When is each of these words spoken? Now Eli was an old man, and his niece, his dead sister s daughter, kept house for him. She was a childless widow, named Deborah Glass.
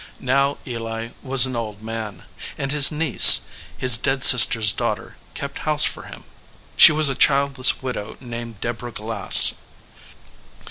Now 0.19 0.57
Eli 0.65 1.09
was 1.21 1.45
an 1.45 1.55
old 1.55 1.83
man, 1.83 2.23
and 2.57 2.71
his 2.71 2.91
niece, 2.91 3.41
his 3.77 3.99
dead 3.99 4.23
sister 4.23 4.59
s 4.59 4.71
daughter, 4.71 5.15
kept 5.35 5.59
house 5.59 5.83
for 5.83 6.05
him. 6.05 6.23
She 6.75 6.91
was 6.91 7.07
a 7.07 7.13
childless 7.13 7.83
widow, 7.83 8.17
named 8.19 8.59
Deborah 8.61 8.91
Glass. 8.93 9.53